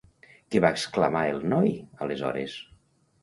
[0.53, 1.69] Què va exclamar el noi,
[2.07, 2.57] aleshores?